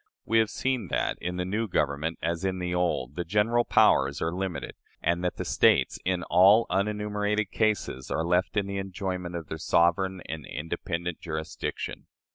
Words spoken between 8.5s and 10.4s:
in the enjoyment of their sovereign